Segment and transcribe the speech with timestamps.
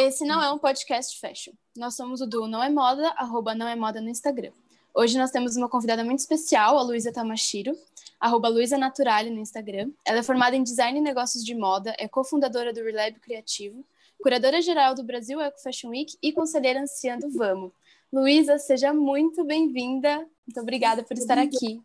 [0.00, 1.52] Esse não é um podcast fashion.
[1.76, 4.50] Nós somos o do Não é Moda, arroba Não é Moda no Instagram.
[4.94, 7.76] Hoje nós temos uma convidada muito especial, a Luísa Tamashiro,
[8.18, 9.90] arroba Luísa Naturale no Instagram.
[10.02, 13.84] Ela é formada em Design e Negócios de Moda, é cofundadora do Relab Criativo,
[14.22, 17.70] curadora-geral do Brasil Eco Fashion Week e conselheira anciã do Vamo.
[18.10, 20.26] Luísa, seja muito bem-vinda.
[20.46, 21.78] Muito obrigada por estar aqui.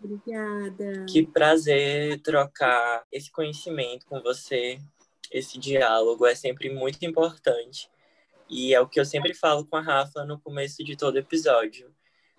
[0.00, 1.06] Obrigada.
[1.08, 4.78] Que prazer trocar esse conhecimento com você.
[5.34, 7.90] Esse diálogo é sempre muito importante.
[8.48, 11.92] E é o que eu sempre falo com a Rafa no começo de todo episódio.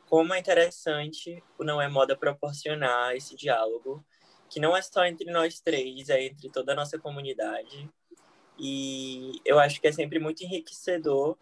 [0.08, 4.02] Como é interessante o Não é Moda proporcionar esse diálogo,
[4.50, 7.91] que não é só entre nós três, é entre toda a nossa comunidade.
[8.58, 11.38] E eu acho que é sempre muito enriquecedor,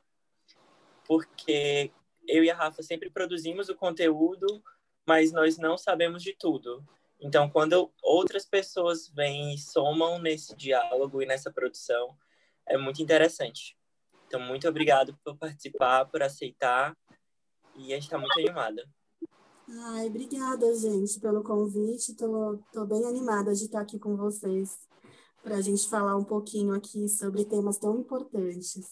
[1.05, 1.91] porque
[2.27, 4.63] eu e a Rafa sempre produzimos o conteúdo,
[5.05, 6.83] mas nós não sabemos de tudo.
[7.23, 12.17] Então, quando outras pessoas vêm e somam nesse diálogo e nessa produção,
[12.67, 13.77] é muito interessante.
[14.27, 16.93] Então, muito obrigado por participar, por aceitar,
[17.77, 18.85] e a gente está muito animada.
[19.69, 22.11] Ai, obrigada, gente, pelo convite.
[22.11, 24.77] Estou tô, tô bem animada de estar aqui com vocês
[25.41, 28.85] para a gente falar um pouquinho aqui sobre temas tão importantes.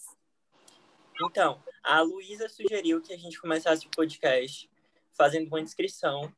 [1.22, 4.70] Então, a Luísa sugeriu que a gente começasse o podcast
[5.12, 6.32] fazendo uma descrição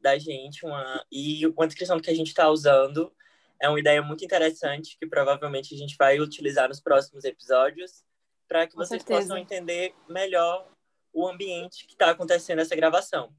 [0.00, 3.12] da gente, uma, e uma descrição que a gente está usando.
[3.60, 8.02] É uma ideia muito interessante que provavelmente a gente vai utilizar nos próximos episódios
[8.48, 9.20] para que Com vocês certeza.
[9.20, 10.68] possam entender melhor
[11.12, 13.32] o ambiente que está acontecendo essa gravação.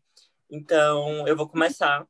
[0.50, 2.08] Então, eu vou começar.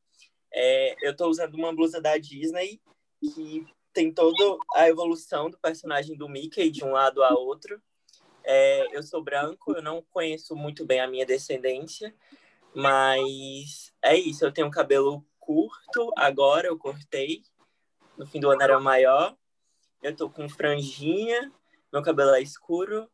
[0.53, 2.81] É, eu estou usando uma blusa da Disney
[3.19, 7.81] que tem toda a evolução do personagem do Mickey de um lado a outro.
[8.43, 12.13] É, eu sou branco, eu não conheço muito bem a minha descendência,
[12.75, 14.45] mas é isso.
[14.45, 17.44] Eu tenho cabelo curto, agora eu cortei.
[18.17, 19.36] No fim do ano era maior.
[20.02, 21.52] Eu tô com franjinha,
[21.92, 23.08] meu cabelo é escuro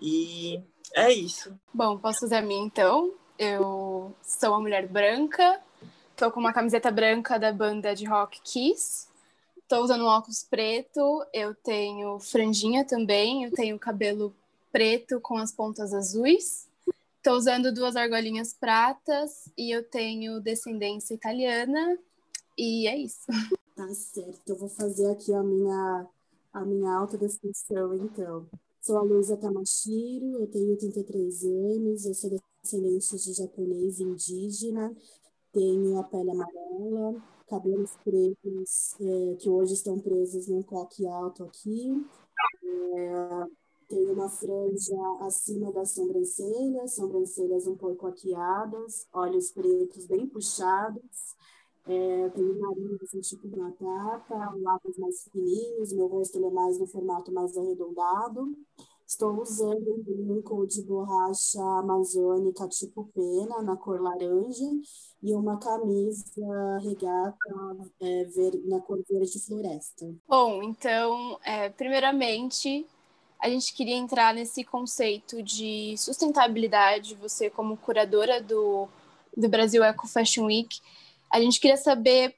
[0.00, 0.62] e
[0.94, 1.58] é isso.
[1.72, 3.12] Bom, posso fazer a minha então.
[3.38, 5.60] Eu sou uma mulher branca,
[6.16, 9.08] tô com uma camiseta branca da banda de rock Kiss.
[9.58, 14.34] Estou usando um óculos preto, eu tenho franjinha também, eu tenho cabelo
[14.70, 16.68] preto com as pontas azuis.
[17.22, 21.96] Estou usando duas argolinhas pratas e eu tenho descendência italiana.
[22.58, 23.26] E é isso.
[23.76, 26.06] Tá certo, eu vou fazer aqui a minha,
[26.52, 28.46] a minha autodescrição, então.
[28.82, 34.94] Sou a Luísa Tamashiro, eu tenho 33 anos, eu sou descendente de japonês indígena,
[35.52, 42.04] tenho a pele amarela, cabelos pretos é, que hoje estão presos num coque alto aqui.
[42.62, 43.61] É,
[43.92, 51.36] tem uma franja acima das sobrancelhas, sobrancelhas um pouco arqueadas, olhos pretos bem puxados.
[51.84, 57.30] É, tenho nariz assim, tipo batata, lábios mais fininhos, meu rosto é mais no formato
[57.32, 58.56] mais arredondado.
[59.06, 64.70] Estou usando um brinco de borracha amazônica tipo pena, na cor laranja,
[65.22, 67.36] e uma camisa regata
[68.00, 70.06] é, ver, na cor verde floresta.
[70.26, 72.86] Bom, então, é, primeiramente,
[73.42, 77.16] a gente queria entrar nesse conceito de sustentabilidade.
[77.16, 78.88] Você, como curadora do,
[79.36, 80.80] do Brasil Eco Fashion Week,
[81.28, 82.36] a gente queria saber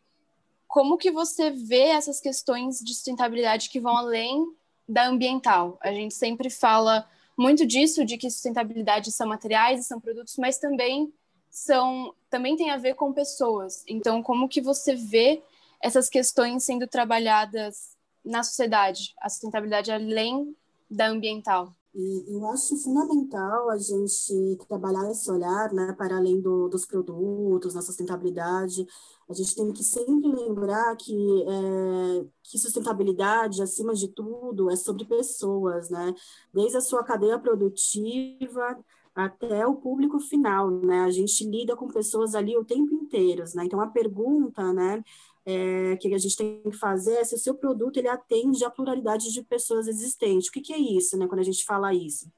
[0.66, 4.46] como que você vê essas questões de sustentabilidade que vão além
[4.88, 5.78] da ambiental.
[5.82, 7.06] A gente sempre fala
[7.36, 11.12] muito disso, de que sustentabilidade são materiais e são produtos, mas também
[11.50, 13.84] são também tem a ver com pessoas.
[13.86, 15.42] Então, como que você vê
[15.82, 17.94] essas questões sendo trabalhadas
[18.24, 20.56] na sociedade, a sustentabilidade além
[20.90, 21.72] da ambiental?
[21.94, 27.72] E eu acho fundamental a gente trabalhar esse olhar, né, para além do, dos produtos,
[27.72, 28.84] na sustentabilidade.
[29.28, 35.04] A gente tem que sempre lembrar que, é, que sustentabilidade, acima de tudo, é sobre
[35.04, 36.12] pessoas, né?
[36.52, 38.76] Desde a sua cadeia produtiva
[39.14, 41.02] até o público final, né?
[41.02, 43.64] A gente lida com pessoas ali o tempo inteiro, né?
[43.64, 45.04] Então, a pergunta, né,
[45.46, 48.70] é, que a gente tem que fazer é se o seu produto ele atende à
[48.70, 50.48] pluralidade de pessoas existentes.
[50.48, 52.30] O que, que é isso, né, quando a gente fala isso?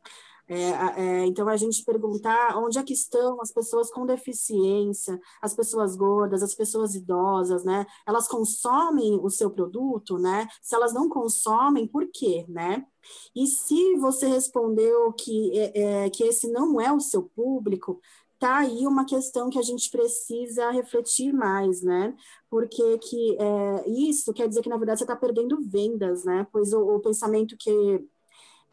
[0.49, 0.55] É,
[1.01, 5.97] é, então, a gente perguntar onde é que estão as pessoas com deficiência, as pessoas
[5.97, 7.85] gordas, as pessoas idosas, né?
[8.07, 10.47] Elas consomem o seu produto, né?
[10.63, 12.87] Se elas não consomem, por quê, né?
[13.35, 18.01] E se você respondeu que, é, é que esse não é o seu público,
[18.39, 22.15] tá aí uma questão que a gente precisa refletir mais, né?
[22.51, 26.47] Porque que é, isso quer dizer que na verdade você está perdendo vendas, né?
[26.53, 28.07] Pois o, o, pensamento que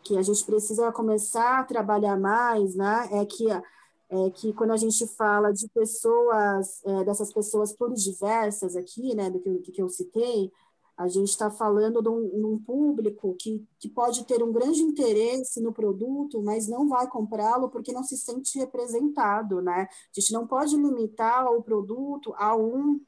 [0.04, 3.08] que a gente precisa começar a trabalhar mais, né?
[3.14, 9.16] É que é que quando a gente fala de pessoas, é, dessas pessoas pluridiversas aqui,
[9.16, 9.30] né?
[9.30, 10.52] Do que, que eu citei,
[10.96, 14.82] A gente está falando de um, de um, público que, que pode ter um grande
[14.82, 19.88] interesse no produto, mas não vai comprá-lo porque não se sente representado, né?
[19.90, 23.02] A gente não pode limitar o produto a um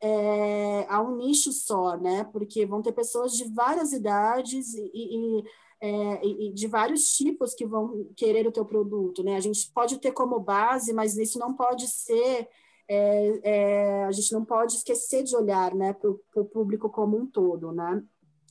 [0.00, 2.24] é, a um nicho só, né?
[2.24, 5.44] Porque vão ter pessoas de várias idades e, e,
[5.80, 9.36] é, e, de vários tipos que vão querer o teu produto, né?
[9.36, 12.48] A gente pode ter como base, mas isso não pode ser
[12.88, 17.26] é, é, a gente não pode esquecer de olhar né, para o público como um
[17.26, 17.72] todo.
[17.72, 18.02] Né?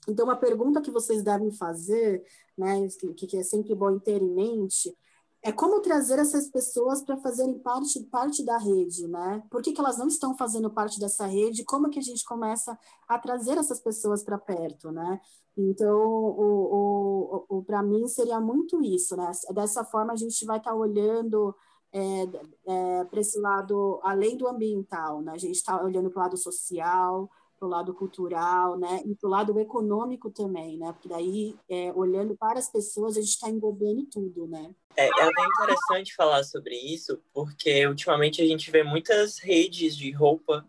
[0.07, 2.23] Então, uma pergunta que vocês devem fazer,
[2.57, 4.95] né, que, que é sempre bom ter em mente,
[5.43, 9.43] é como trazer essas pessoas para fazerem parte, parte da rede, né?
[9.51, 11.65] Por que, que elas não estão fazendo parte dessa rede?
[11.65, 15.19] Como que a gente começa a trazer essas pessoas para perto, né?
[15.57, 19.29] Então, o, o, o para mim seria muito isso, né?
[19.53, 21.53] Dessa forma a gente vai estar tá olhando
[21.93, 22.23] é,
[22.67, 25.31] é, para esse lado, além do ambiental, né?
[25.33, 27.29] A gente está olhando para o lado social,
[27.59, 29.01] para o lado cultural, né?
[29.05, 30.91] E para o lado econômico também, né?
[30.91, 34.73] Porque daí, é, olhando para as pessoas, a gente está englobando tudo, né?
[34.97, 40.11] É, é até interessante falar sobre isso, porque ultimamente a gente vê muitas redes de
[40.11, 40.67] roupa,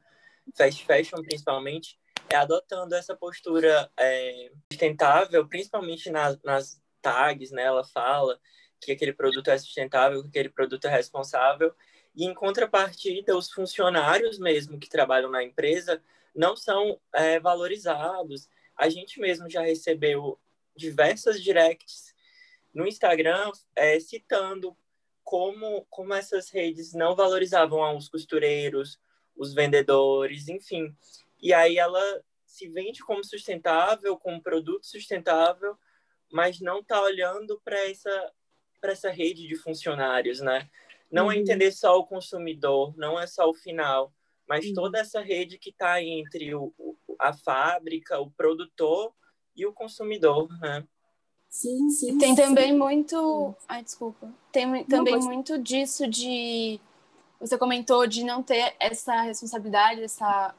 [0.55, 1.99] fast fashion principalmente,
[2.29, 7.63] é, adotando essa postura é, sustentável, principalmente nas, nas tags, né?
[7.63, 8.39] Ela fala
[8.85, 11.75] que aquele produto é sustentável, que aquele produto é responsável.
[12.15, 16.03] E, em contrapartida, os funcionários mesmo que trabalham na empresa
[16.35, 18.49] não são é, valorizados.
[18.77, 20.39] A gente mesmo já recebeu
[20.77, 22.15] diversas directs
[22.73, 24.77] no Instagram é, citando
[25.23, 29.01] como, como essas redes não valorizavam os costureiros,
[29.37, 30.95] os vendedores, enfim.
[31.41, 35.77] E aí ela se vende como sustentável, como produto sustentável,
[36.31, 38.33] mas não está olhando para essa
[38.85, 40.69] para essa rede de funcionários, né?
[41.11, 41.33] Não é uhum.
[41.33, 44.13] é entender só o consumidor, não é só o final,
[44.47, 44.75] mas uhum.
[44.75, 46.71] toda essa rede que está entre o,
[47.19, 49.15] a fábrica, o produtor
[49.57, 50.87] e o consumidor, né?
[51.49, 52.15] Sim, sim.
[52.15, 52.43] E tem sim.
[52.43, 53.55] também muito.
[53.67, 54.31] Ai, desculpa.
[54.53, 55.25] Tem não, também pode...
[55.25, 56.79] muito disso de.
[57.41, 60.55] Você comentou de não ter essa responsabilidade, essa,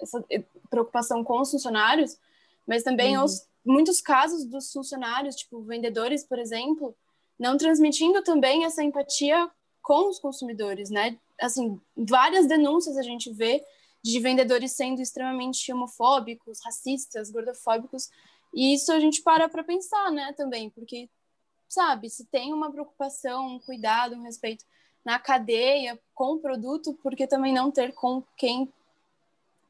[0.00, 0.24] essa
[0.68, 2.18] preocupação com os funcionários,
[2.66, 3.24] mas também uhum.
[3.24, 6.96] os, muitos casos dos funcionários, tipo vendedores, por exemplo,
[7.38, 9.50] não transmitindo também essa empatia
[9.82, 11.18] com os consumidores, né?
[11.40, 13.64] Assim, várias denúncias a gente vê
[14.02, 18.10] de vendedores sendo extremamente homofóbicos, racistas, gordofóbicos,
[18.54, 21.08] e isso a gente para para pensar, né, também, porque
[21.68, 24.64] sabe, se tem uma preocupação, um cuidado, um respeito
[25.04, 28.72] na cadeia com o produto, porque também não ter com quem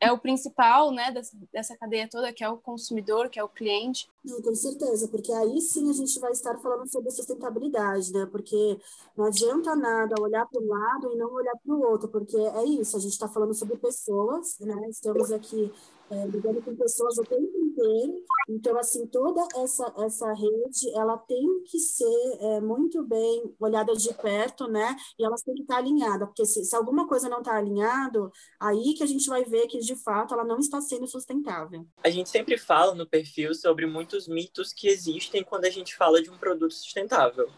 [0.00, 1.12] é o principal, né,
[1.52, 4.08] dessa cadeia toda, que é o consumidor, que é o cliente.
[4.24, 8.26] Não, com certeza, porque aí sim a gente vai estar falando sobre sustentabilidade, né?
[8.30, 8.78] Porque
[9.16, 12.64] não adianta nada olhar para um lado e não olhar para o outro, porque é
[12.64, 14.88] isso, a gente está falando sobre pessoas, né?
[14.88, 15.72] Estamos aqui
[16.10, 18.24] é, lidando com pessoas o tempo inteiro.
[18.48, 24.12] Então, assim, toda essa, essa rede, ela tem que ser é, muito bem olhada de
[24.14, 24.96] perto, né?
[25.18, 28.94] E elas têm que estar alinhadas, porque se, se alguma coisa não está alinhado, aí
[28.94, 31.86] que a gente vai ver que, de fato, ela não está sendo sustentável.
[32.02, 36.22] A gente sempre fala no perfil sobre muitos mitos que existem quando a gente fala
[36.22, 37.48] de um produto sustentável.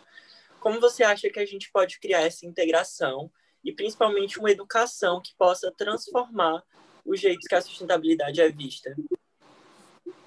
[0.60, 3.30] Como você acha que a gente pode criar essa integração
[3.64, 6.62] e principalmente uma educação que possa transformar
[7.10, 8.94] os jeitos que a sustentabilidade é vista?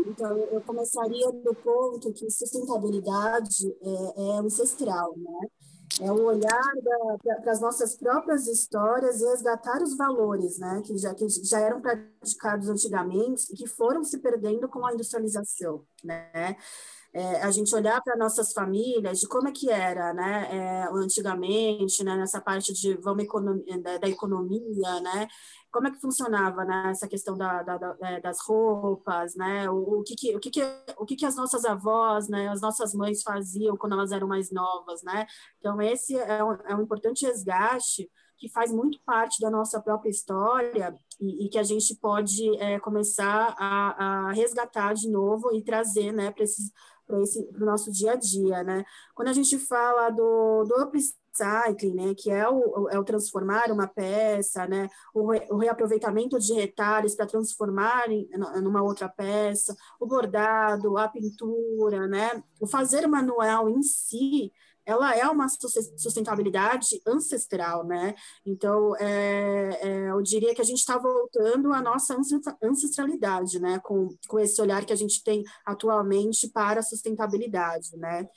[0.06, 5.48] Então, eu começaria do ponto que sustentabilidade é, é ancestral, né?
[6.02, 6.74] É o olhar
[7.44, 10.82] para as nossas próprias histórias e resgatar os valores, né?
[10.84, 15.86] Que já, que já eram praticados antigamente e que foram se perdendo com a industrialização,
[16.04, 16.58] né?
[17.14, 22.04] É, a gente olhar para nossas famílias, de como é que era, né, é, antigamente,
[22.04, 25.28] né, nessa parte de vamos economia, da, da, economia, né,
[25.72, 29.68] como é que funcionava né, essa questão da, da, da, é, das roupas, né?
[29.70, 30.62] O, o, que, que, o, que, que,
[30.98, 34.52] o que, que as nossas avós, né, as nossas mães faziam quando elas eram mais
[34.52, 35.26] novas, né?
[35.60, 40.10] Então, esse é um, é um importante resgate que faz muito parte da nossa própria
[40.10, 45.64] história e, e que a gente pode é, começar a, a, resgatar de novo e
[45.64, 46.44] trazer né, para
[47.16, 48.64] o nosso dia a dia.
[48.64, 48.84] Né?
[49.14, 53.88] Quando a gente fala do, do upcycling, né, que é o, é o transformar uma
[53.88, 58.28] peça, né, o, re, o reaproveitamento de retalhos para transformar em
[58.62, 64.52] numa outra peça, o bordado, a pintura, né, o fazer manual em si,
[64.86, 68.16] ela é uma sustentabilidade ancestral, né?
[68.46, 72.16] Então, é, é, eu diria que a gente está voltando à nossa
[72.62, 73.80] ancestralidade, né?
[73.80, 78.28] Com, com esse olhar que a gente tem atualmente para a sustentabilidade, né?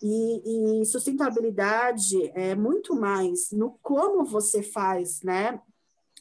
[0.00, 5.60] E, e, sustentabilidade é muito mais no como você faz, né?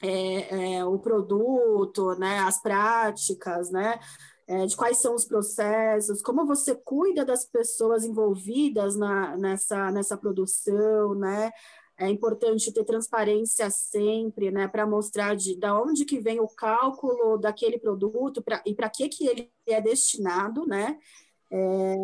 [0.02, 4.00] é, é, o produto, né, as práticas, né,
[4.48, 10.18] é, de quais são os processos, como você cuida das pessoas envolvidas na, nessa, nessa
[10.18, 11.52] produção, né,
[11.98, 17.38] é importante ter transparência sempre, né, para mostrar de, da onde que vem o cálculo
[17.38, 20.98] daquele produto pra, e para que que ele é destinado, né,
[21.52, 21.96] é,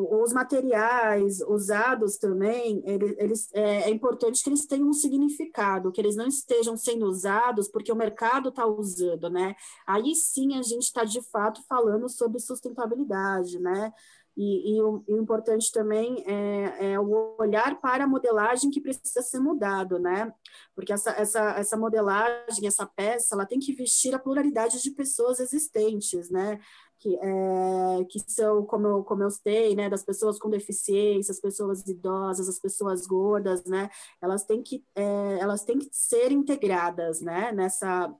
[0.00, 6.16] os materiais usados também, eles, é, é, importante que eles tenham um significado, que eles
[6.16, 9.54] não estejam sendo usados porque o mercado está usando, né?
[9.86, 13.92] Aí sim a gente está de fato falando sobre sustentabilidade, né?
[14.36, 18.80] E, e, o, e, o, importante também é, é, o olhar para a modelagem que
[18.80, 20.32] precisa ser mudado, né?
[20.74, 25.40] Porque essa, essa, essa modelagem, essa peça, ela tem que vestir a pluralidade de pessoas
[25.40, 26.58] existentes, né?
[27.00, 29.88] Que, é, que são, como eu, como eu citei, né?
[29.88, 33.88] Das pessoas com deficiência, as pessoas idosas, as pessoas gordas, né?
[34.20, 37.52] Elas têm que, é, elas têm que ser integradas, né?
[37.52, 38.14] Nessa,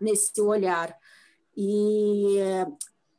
[0.00, 0.94] nesse olhar.
[1.56, 2.38] E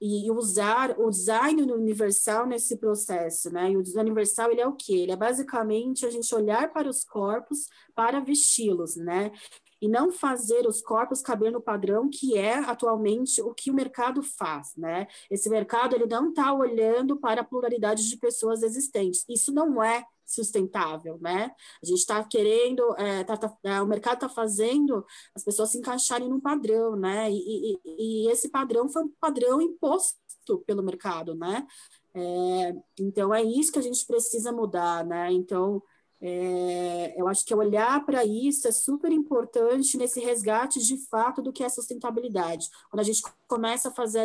[0.02, 3.72] e usar o design universal nesse processo, né?
[3.72, 4.94] E o design universal ele é o quê?
[4.94, 9.32] Ele é basicamente a gente olhar para os corpos para vesti-los, né?
[9.82, 14.22] E não fazer os corpos caber no padrão que é atualmente o que o mercado
[14.22, 15.08] faz, né?
[15.30, 19.26] Esse mercado ele não está olhando para a pluralidade de pessoas existentes.
[19.30, 21.52] Isso não é sustentável, né?
[21.82, 25.06] A gente está querendo, é, tá, tá, é, o mercado está fazendo
[25.36, 27.32] as pessoas se encaixarem num padrão, né?
[27.32, 30.20] E, e, e, esse padrão foi um padrão imposto
[30.66, 31.66] pelo mercado, né?
[32.14, 35.32] É, então é isso que a gente precisa mudar, né?
[35.32, 35.82] Então
[36.22, 41.54] é, eu acho que olhar para isso é super importante nesse resgate de fato do
[41.54, 42.68] que é sustentabilidade.
[42.90, 44.24] Quando a gente começa a fazer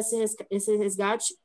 [0.50, 1.36] esse resgate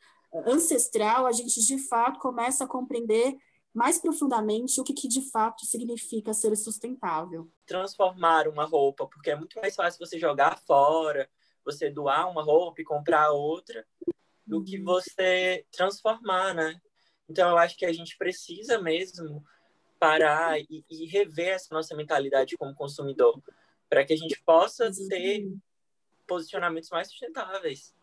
[0.46, 3.38] ancestral, a gente de fato começa a compreender
[3.74, 7.52] mais profundamente o que, que de fato significa ser sustentável.
[7.66, 11.30] Transformar uma roupa, porque é muito mais fácil você jogar fora,
[11.64, 13.86] você doar uma roupa e comprar outra,
[14.46, 14.64] do uhum.
[14.64, 16.82] que você transformar, né?
[17.30, 19.44] Então eu acho que a gente precisa mesmo
[20.00, 23.42] parar e, e rever essa nossa mentalidade como consumidor,
[23.90, 25.52] para que a gente possa ter
[26.28, 27.94] posicionamentos mais sustentáveis.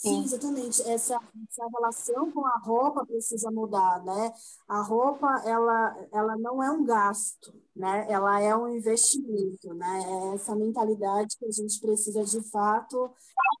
[0.00, 0.80] Sim, exatamente.
[0.88, 4.32] Essa, essa relação com a roupa precisa mudar, né?
[4.66, 8.06] A roupa, ela, ela não é um gasto, né?
[8.08, 10.02] Ela é um investimento, né?
[10.06, 13.10] É essa mentalidade que a gente precisa, de fato,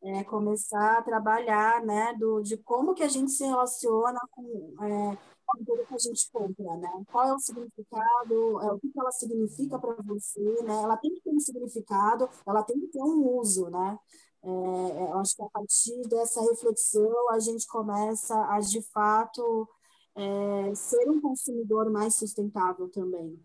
[0.02, 2.14] é, começar a trabalhar, né?
[2.18, 4.74] Do, de como que a gente se relaciona com...
[4.82, 5.18] É,
[5.64, 7.04] tudo que a gente compra, né?
[7.10, 10.82] Qual é o significado, é, o que ela significa para você, né?
[10.82, 13.98] Ela tem que ter um significado, ela tem que ter um uso, né?
[14.42, 19.68] É, é, eu acho que a partir dessa reflexão a gente começa a, de fato,
[20.14, 23.38] é, ser um consumidor mais sustentável também.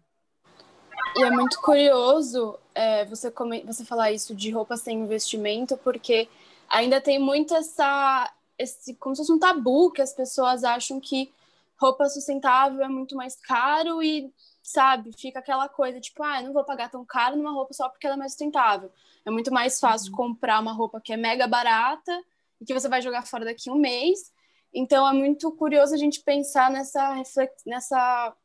[1.17, 3.31] E é muito curioso é, você,
[3.65, 6.27] você falar isso de roupas sem investimento, porque
[6.67, 11.31] ainda tem muito essa, esse, como se fosse um tabu, que as pessoas acham que
[11.77, 14.31] roupa sustentável é muito mais caro e,
[14.63, 17.89] sabe, fica aquela coisa, tipo, ah, eu não vou pagar tão caro numa roupa só
[17.89, 18.91] porque ela é mais sustentável.
[19.25, 20.17] É muito mais fácil uhum.
[20.17, 22.23] comprar uma roupa que é mega barata
[22.61, 24.31] e que você vai jogar fora daqui um mês.
[24.73, 27.23] Então é muito curioso a gente pensar nessa
[27.65, 28.35] nessa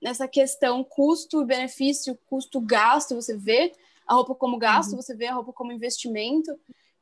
[0.00, 3.72] nessa questão custo benefício, custo gasto, você vê
[4.06, 5.02] a roupa como gasto, uhum.
[5.02, 6.58] você vê a roupa como investimento.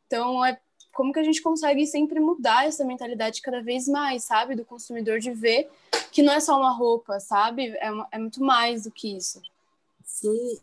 [0.07, 0.61] Então é
[0.93, 5.19] como que a gente consegue sempre mudar essa mentalidade cada vez mais, sabe, do consumidor
[5.19, 5.69] de ver
[6.11, 7.69] que não é só uma roupa, sabe?
[7.77, 9.41] É, é muito mais do que isso.
[10.05, 10.59] Sim,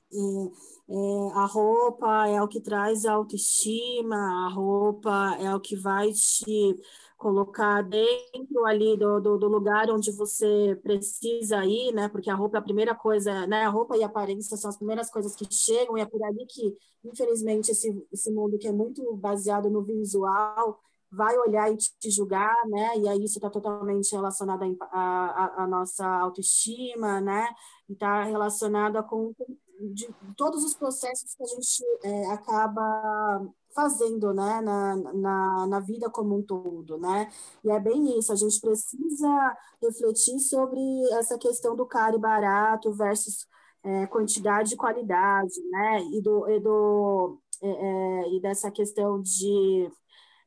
[0.89, 6.11] é, a roupa é o que traz a autoestima, a roupa é o que vai
[6.11, 6.79] te
[7.17, 12.07] colocar dentro ali do, do, do, lugar onde você precisa ir, né?
[12.09, 13.63] Porque a roupa é a primeira coisa, né?
[13.63, 16.45] A roupa e a aparência são as primeiras coisas que chegam, e é por ali
[16.45, 20.79] que, infelizmente, esse, esse mundo que é muito baseado no visual
[21.11, 22.97] vai olhar e te julgar, né?
[22.97, 27.47] E aí isso está totalmente relacionado à nossa autoestima, né?
[27.89, 29.33] Está relacionado com
[29.79, 36.09] de todos os processos que a gente é, acaba fazendo né, na, na, na, vida
[36.09, 37.31] como um todo, né?
[37.63, 40.79] E é bem isso, a gente precisa refletir sobre
[41.13, 43.47] essa questão do caro e barato versus
[43.83, 46.01] é, quantidade e qualidade, né?
[46.11, 49.91] E, do, e, do, é, é e dessa questão de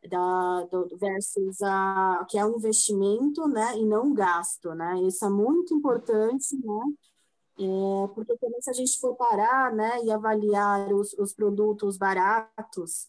[0.09, 5.01] da, do versus a que é um investimento, né, e não um gasto, né?
[5.03, 6.83] Isso é muito importante, né?
[7.63, 13.09] É, porque também se a gente for parar né, e avaliar os, os produtos baratos,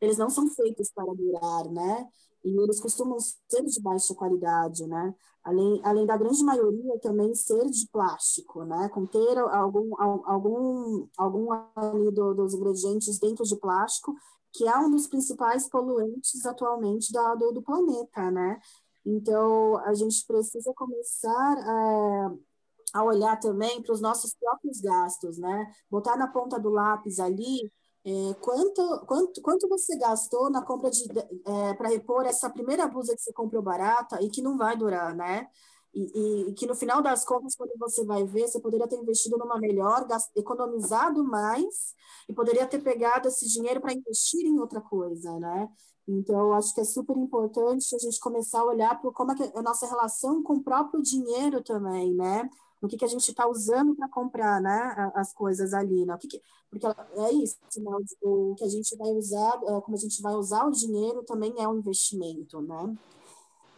[0.00, 2.08] eles não são feitos para durar, né?
[2.44, 5.14] e eles costumam ser de baixa qualidade, né?
[5.44, 8.88] Além, além da grande maioria também ser de plástico, né?
[8.88, 14.14] Conter algum, algum, algum ali do, dos ingredientes dentro de plástico,
[14.52, 18.60] que é um dos principais poluentes atualmente da, do, do planeta, né?
[19.04, 22.51] Então, a gente precisa começar é,
[22.92, 25.66] a olhar também para os nossos próprios gastos, né?
[25.90, 27.70] Botar na ponta do lápis ali
[28.04, 31.04] é, quanto, quanto, quanto você gastou na compra de
[31.46, 35.14] é, para repor essa primeira blusa que você comprou barata e que não vai durar,
[35.14, 35.46] né?
[35.94, 38.96] E, e, e, que no final das contas, quando você vai ver, você poderia ter
[38.96, 41.94] investido numa melhor, economizado mais
[42.28, 45.68] e poderia ter pegado esse dinheiro para investir em outra coisa, né?
[46.08, 49.58] Então, acho que é super importante a gente começar a olhar para como é, é
[49.58, 52.48] a nossa relação com o próprio dinheiro também, né?
[52.82, 56.04] No que, que a gente está usando para comprar né, as coisas ali.
[56.04, 56.14] Né?
[56.14, 57.90] O que que, porque é isso, né?
[58.20, 61.54] o, que a gente vai usar, é, como a gente vai usar o dinheiro também
[61.58, 62.60] é um investimento.
[62.60, 62.96] Né?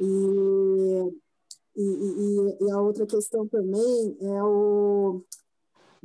[0.01, 1.13] E,
[1.77, 5.23] e, e, e a outra questão também é o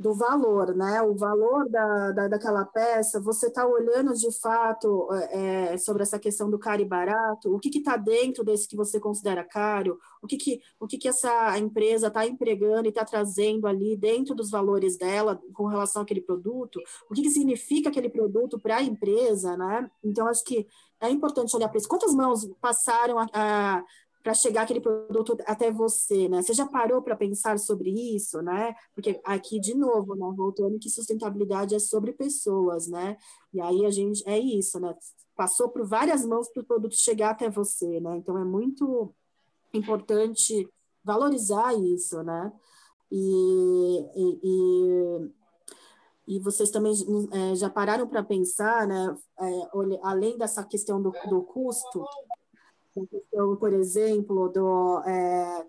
[0.00, 1.02] do valor, né?
[1.02, 6.50] O valor da, da, daquela peça, você está olhando de fato é, sobre essa questão
[6.50, 10.38] do caro e barato, o que está dentro desse que você considera caro, o que,
[10.38, 14.96] que, o que, que essa empresa está empregando e está trazendo ali dentro dos valores
[14.96, 16.80] dela com relação àquele produto,
[17.10, 19.90] o que, que significa aquele produto para a empresa, né?
[20.02, 20.66] Então, acho que
[20.98, 21.88] é importante olhar para isso.
[21.88, 23.84] Quantas mãos passaram a, a
[24.22, 26.42] para chegar aquele produto até você, né?
[26.42, 28.74] Você já parou para pensar sobre isso, né?
[28.94, 30.30] Porque aqui, de novo, né?
[30.36, 33.16] voltando que sustentabilidade é sobre pessoas, né?
[33.52, 34.94] E aí a gente, é isso, né?
[35.34, 38.16] Passou por várias mãos para o produto chegar até você, né?
[38.16, 39.14] Então, é muito
[39.72, 40.68] importante
[41.02, 42.52] valorizar isso, né?
[43.10, 44.40] E, e,
[46.28, 46.92] e, e vocês também
[47.32, 49.16] é, já pararam para pensar, né?
[49.40, 49.68] É,
[50.02, 52.04] além dessa questão do, do custo,
[53.10, 55.66] questão, por exemplo, do, é,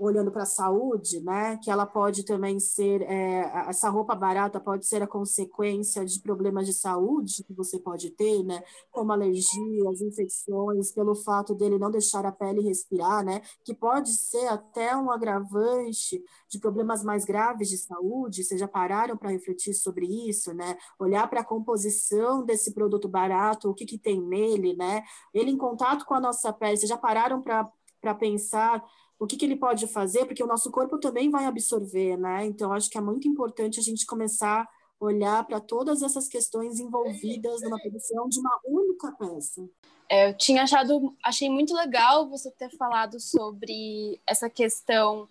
[0.00, 4.86] olhando para a saúde, né, que ela pode também ser, é, essa roupa barata pode
[4.86, 10.90] ser a consequência de problemas de saúde que você pode ter, né, como alergias, infecções,
[10.90, 16.24] pelo fato dele não deixar a pele respirar, né, que pode ser até um agravante
[16.48, 21.28] de problemas mais graves de saúde, vocês já pararam para refletir sobre isso, né, olhar
[21.28, 25.02] para a composição desse produto barato, o que que tem nele, né,
[25.34, 28.82] ele em contato com a nossa pele, vocês já pararam para pensar
[29.20, 32.46] o que, que ele pode fazer, porque o nosso corpo também vai absorver, né?
[32.46, 34.68] Então, acho que é muito importante a gente começar a
[35.04, 39.68] olhar para todas essas questões envolvidas numa produção de uma única peça.
[40.08, 45.28] É, eu tinha achado, achei muito legal você ter falado sobre essa questão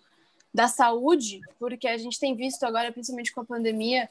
[0.54, 4.08] da saúde, porque a gente tem visto agora, principalmente com a pandemia,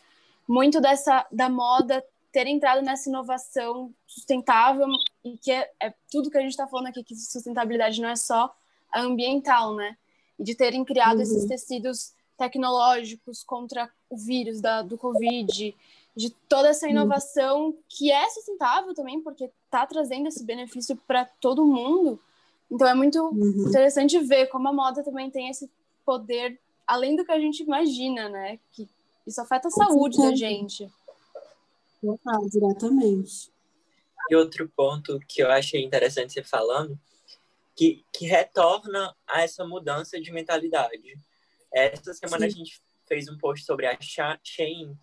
[0.46, 4.88] muito dessa da moda ter entrado nessa inovação sustentável
[5.24, 8.16] e que é, é tudo que a gente está falando aqui que sustentabilidade não é
[8.16, 8.52] só
[8.94, 9.96] ambiental, né?
[10.38, 11.22] E de terem criado uhum.
[11.22, 15.74] esses tecidos tecnológicos contra o vírus da, do Covid,
[16.16, 17.78] de toda essa inovação uhum.
[17.88, 22.20] que é sustentável também, porque está trazendo esse benefício para todo mundo.
[22.70, 23.68] Então é muito uhum.
[23.68, 25.70] interessante ver como a moda também tem esse
[26.04, 28.58] poder além do que a gente imagina, né?
[28.72, 28.88] Que
[29.26, 30.90] isso afeta a saúde da gente.
[32.26, 33.50] Ah, diretamente.
[34.30, 36.98] E outro ponto que eu achei interessante você falando
[37.78, 41.14] que, que retorna a essa mudança de mentalidade.
[41.72, 42.46] Essa semana Sim.
[42.46, 44.98] a gente fez um post sobre a Shein,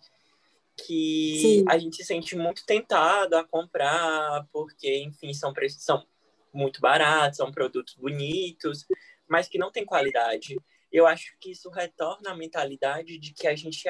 [0.76, 1.64] que Sim.
[1.70, 6.06] a gente se sente muito tentado a comprar, porque, enfim, são preços são
[6.52, 8.84] muito baratos, são produtos bonitos,
[9.26, 10.54] mas que não tem qualidade.
[10.92, 13.88] Eu acho que isso retorna a mentalidade de que a gente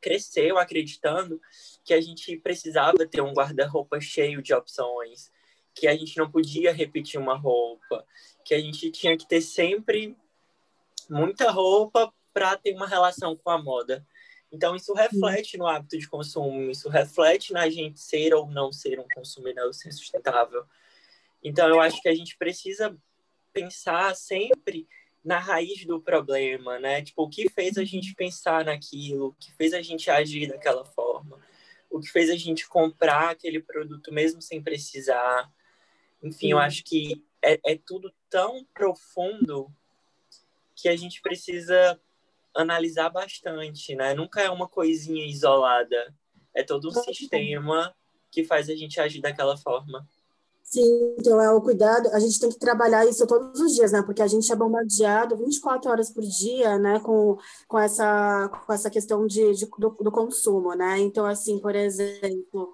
[0.00, 1.40] cresceu acreditando
[1.84, 5.30] que a gente precisava ter um guarda-roupa cheio de opções,
[5.74, 8.06] que a gente não podia repetir uma roupa,
[8.44, 10.16] que a gente tinha que ter sempre
[11.08, 14.06] muita roupa para ter uma relação com a moda.
[14.50, 19.00] Então, isso reflete no hábito de consumo, isso reflete na gente ser ou não ser
[19.00, 20.64] um consumidor sustentável.
[21.42, 22.96] Então, eu acho que a gente precisa
[23.52, 24.86] pensar sempre
[25.24, 27.00] na raiz do problema, né?
[27.02, 30.84] Tipo, o que fez a gente pensar naquilo, o que fez a gente agir daquela
[30.84, 31.38] forma,
[31.90, 35.50] o que fez a gente comprar aquele produto mesmo sem precisar,
[36.22, 39.70] enfim, eu acho que é, é tudo tão profundo
[40.74, 42.00] que a gente precisa
[42.54, 44.14] analisar bastante, né?
[44.14, 46.14] Nunca é uma coisinha isolada.
[46.54, 47.94] É todo um sistema
[48.30, 50.06] que faz a gente agir daquela forma.
[50.62, 54.00] Sim, então é o cuidado, a gente tem que trabalhar isso todos os dias, né?
[54.00, 56.98] Porque a gente é bombardeado 24 horas por dia, né?
[57.00, 57.36] Com,
[57.68, 60.98] com, essa, com essa questão de, de do, do consumo, né?
[60.98, 62.72] Então, assim, por exemplo,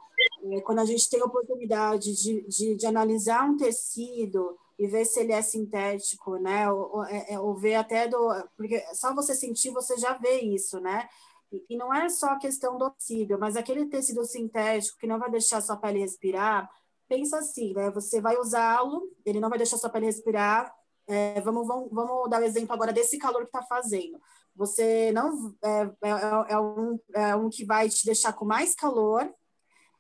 [0.52, 5.04] é, quando a gente tem a oportunidade de, de, de, analisar um tecido e ver
[5.04, 6.70] se ele é sintético, né?
[6.70, 8.28] Ou, ou, é, é, ou, ver até do.
[8.56, 11.08] Porque só você sentir, você já vê isso, né?
[11.52, 15.18] E, e não é só a questão do tecido, mas aquele tecido sintético que não
[15.18, 16.68] vai deixar sua pele respirar.
[17.08, 17.90] Pensa assim, né?
[17.90, 20.72] Você vai usá-lo, ele não vai deixar sua pele respirar.
[21.06, 24.20] É, vamos, vamos, vamos dar o um exemplo agora desse calor que está fazendo.
[24.54, 29.32] Você não é, é, é, um, é um que vai te deixar com mais calor,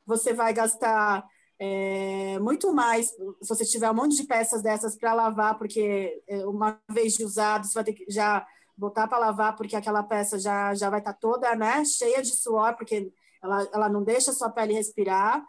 [0.08, 1.22] você vai gastar
[1.60, 6.46] é, muito mais se você tiver um monte de peças dessas para lavar, porque é,
[6.46, 10.38] uma vez de usado, você vai ter que já botar para lavar, porque aquela peça
[10.38, 14.30] já, já vai estar tá toda né, cheia de suor, porque ela, ela não deixa
[14.30, 15.44] a sua pele respirar.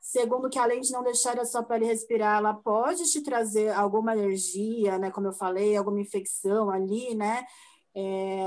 [0.00, 4.12] Segundo, que além de não deixar a sua pele respirar, ela pode te trazer alguma
[4.12, 5.10] alergia, né?
[5.10, 7.42] Como eu falei, alguma infecção ali, né?
[7.96, 8.46] É,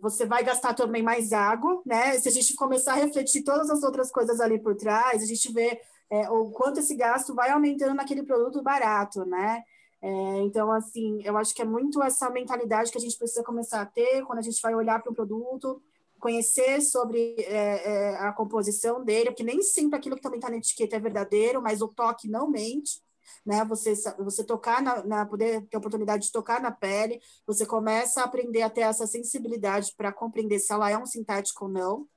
[0.00, 2.18] você vai gastar também mais água, né?
[2.18, 5.52] Se a gente começar a refletir todas as outras coisas ali por trás, a gente
[5.52, 5.80] vê
[6.10, 9.62] é, o quanto esse gasto vai aumentando naquele produto barato, né?
[10.02, 10.08] É,
[10.42, 13.86] então, assim, eu acho que é muito essa mentalidade que a gente precisa começar a
[13.86, 15.82] ter quando a gente vai olhar para um produto,
[16.18, 20.56] conhecer sobre é, é, a composição dele, porque nem sempre aquilo que também está na
[20.58, 23.00] etiqueta é verdadeiro, mas o toque não mente
[23.46, 23.64] né?
[23.66, 28.20] Você, você tocar na, na, poder ter a oportunidade de tocar na pele, você começa
[28.20, 32.08] a aprender a ter essa sensibilidade para compreender se ela é um sintético ou não.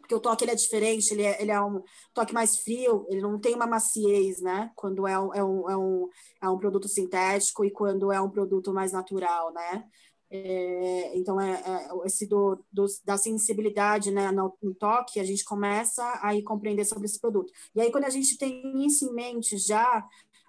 [0.00, 3.20] Porque o toque ele é diferente, ele é, ele é um toque mais frio, ele
[3.20, 4.70] não tem uma maciez, né?
[4.74, 6.08] Quando é um, é um, é um,
[6.42, 9.84] é um produto sintético e quando é um produto mais natural, né?
[10.30, 15.44] É, então, é, é, esse do, do, da sensibilidade né, no, no, toque, a gente
[15.44, 17.52] começa a ir compreender sobre esse produto.
[17.74, 20.04] E aí, quando a gente tem isso em mente já,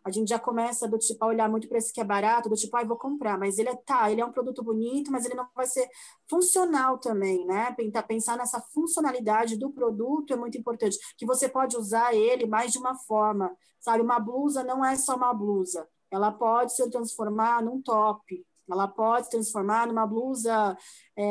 [0.06, 2.56] a gente já começa do tipo a olhar muito para esse que é barato, do
[2.56, 5.34] tipo, ah, vou comprar, mas ele é tá, ele é um produto bonito, mas ele
[5.34, 5.89] não vai ser
[6.30, 7.76] funcional também, né?
[8.08, 12.78] Pensar nessa funcionalidade do produto é muito importante, que você pode usar ele mais de
[12.78, 14.04] uma forma, sabe?
[14.04, 19.30] Uma blusa não é só uma blusa, ela pode se transformar num top, ela pode
[19.30, 20.78] transformar numa blusa
[21.17, 21.23] é,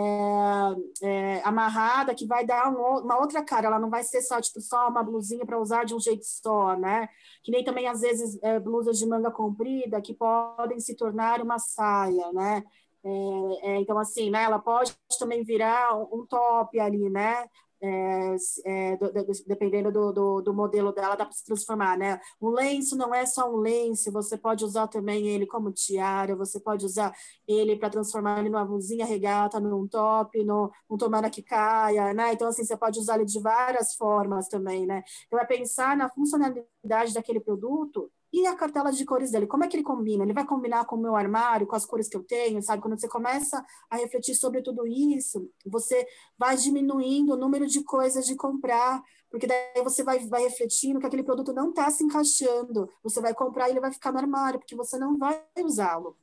[1.03, 3.67] é, amarrada que vai dar um, uma outra cara.
[3.67, 6.77] Ela não vai ser só tipo só uma blusinha para usar de um jeito só,
[6.77, 7.09] né?
[7.43, 11.59] Que nem também às vezes é, blusas de manga comprida que podem se tornar uma
[11.59, 12.63] saia, né?
[13.05, 14.45] É, é, então assim, né?
[14.45, 17.47] Ela pode também virar um top ali, né?
[17.85, 22.19] É, é, do, do, dependendo do, do, do, modelo dela, dá para se transformar, né?
[22.41, 26.59] O lenço não é só um lenço, você pode usar também ele como tiara, você
[26.59, 27.15] pode usar
[27.47, 32.33] ele para transformar ele numa blusinha regata, num top, num tomara que caia, né?
[32.33, 35.03] Então, assim, você pode usar ele de várias formas também, né?
[35.27, 39.69] Então, é pensar na funcionalidade daquele produto e a cartela de cores dele, como é
[39.69, 40.25] que ele combina?
[40.25, 42.83] Ele vai combinar com o meu armário, com as cores que eu tenho, sabe?
[42.83, 46.05] Quando você começa a refletir sobre tudo isso, você
[46.37, 51.07] vai diminuindo o número de coisas de comprar, porque daí você vai, vai refletindo que
[51.07, 52.91] aquele produto não está se encaixando.
[53.05, 56.17] Você vai comprar e ele vai ficar no armário, porque você não vai usá-lo.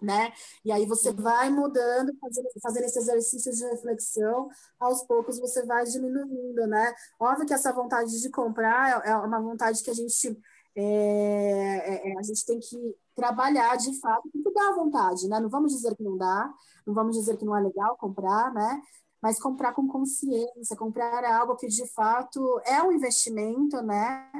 [0.00, 0.30] Né?
[0.64, 4.48] E aí você vai mudando, fazendo, fazendo esse exercício de reflexão,
[4.78, 6.94] aos poucos você vai diminuindo, né?
[7.18, 10.38] Óbvio que essa vontade de comprar é, é uma vontade que a gente
[10.76, 12.76] é, é, é, a gente tem que
[13.14, 15.40] trabalhar de fato, tem que dar vontade, né?
[15.40, 16.52] Não vamos dizer que não dá,
[16.86, 18.82] não vamos dizer que não é legal comprar, né?
[19.22, 24.30] Mas comprar com consciência, comprar algo que de fato é um investimento, né?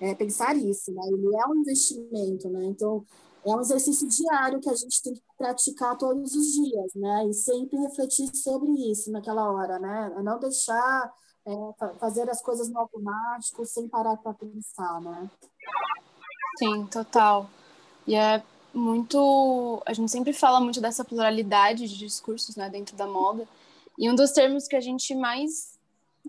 [0.00, 1.00] É, pensar isso, né?
[1.06, 2.64] Ele é um investimento, né?
[2.66, 3.02] Então,
[3.46, 7.26] é um exercício diário que a gente tem que praticar todos os dias, né?
[7.26, 10.14] E sempre refletir sobre isso naquela hora, né?
[10.22, 11.10] Não deixar
[11.46, 15.30] é, fazer as coisas no automático sem parar para pensar, né?
[16.58, 17.50] Sim, total.
[18.06, 19.82] E é muito.
[19.86, 23.46] A gente sempre fala muito dessa pluralidade de discursos né, dentro da moda.
[23.98, 25.78] E um dos termos que a gente mais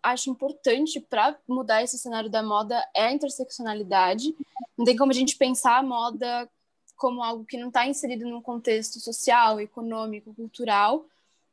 [0.04, 4.36] acha importante para mudar esse cenário da moda é a interseccionalidade.
[4.78, 6.50] Não tem como a gente pensar a moda
[6.96, 11.06] como algo que não está inserido num contexto social, econômico, cultural.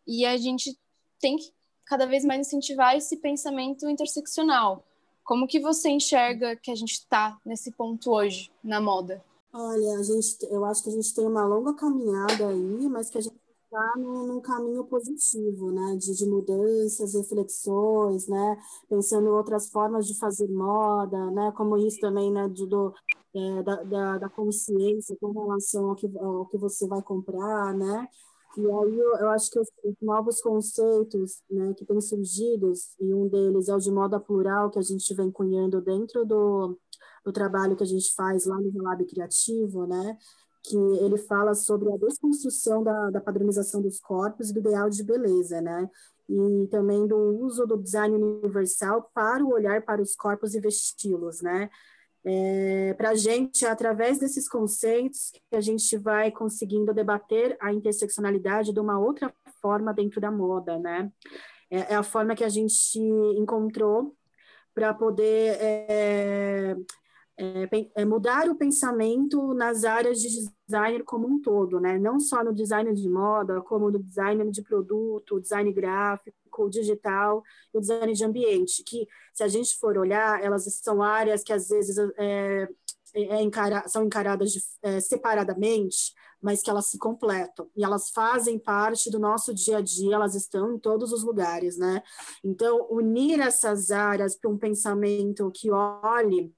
[0.07, 0.79] E a gente
[1.21, 1.53] tem que
[1.87, 4.85] cada vez mais incentivar esse pensamento interseccional.
[5.25, 9.23] Como que você enxerga que a gente está nesse ponto hoje na moda?
[9.53, 13.19] Olha, a gente, eu acho que a gente tem uma longa caminhada aí, mas que
[13.19, 15.97] a gente está num, num, caminho positivo, né?
[15.97, 18.59] De, de, mudanças, reflexões, né?
[18.89, 21.53] Pensando em outras formas de fazer moda, né?
[21.57, 22.49] Como isso também, né?
[22.49, 22.95] De, do,
[23.35, 28.09] é, da, da, da, consciência com relação ao que, ao que você vai comprar, né?
[28.57, 33.15] E aí eu, eu acho que os, os, novos conceitos né, que têm surgido, e
[33.15, 36.79] um deles é o de moda plural, que a gente vem cunhando dentro do,
[37.25, 40.19] do trabalho que a gente faz lá no Lab Criativo, né,
[40.63, 45.03] que ele fala sobre a desconstrução da, da padronização dos corpos e do ideal de
[45.03, 45.91] beleza, né?
[46.29, 51.43] e também do uso do design universal para o olhar para os corpos e vesti-los,
[51.43, 51.69] né?
[52.25, 57.73] É, para a gente, é através desses conceitos, que a gente vai conseguindo debater a
[57.73, 61.11] interseccionalidade de uma outra forma dentro da moda, né?
[61.71, 62.99] É, é a forma que a gente
[63.37, 64.15] encontrou
[64.75, 66.77] para poder é,
[67.37, 70.29] é, é, mudar o pensamento nas áreas de
[70.67, 71.99] design como um todo, né?
[71.99, 76.37] Não só no design de moda, como no design de produto, design gráfico,
[76.69, 81.53] digital, o design de ambiente, que se a gente for olhar, elas são áreas que
[81.53, 82.69] às vezes é,
[83.15, 88.59] é encara, são encaradas de, é, separadamente, mas que elas se completam e elas fazem
[88.59, 92.03] parte do nosso dia a dia, elas estão em todos os lugares, né?
[92.43, 96.53] Então, unir essas áreas para um pensamento que olhe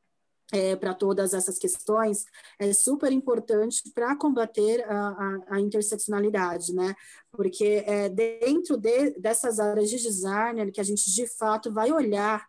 [0.55, 2.25] é, para todas essas questões
[2.61, 6.95] é super importante para combater a, a, a, interseccionalidade, né?
[7.33, 12.47] Porque é dentro de, dessas áreas de design que a gente de fato vai olhar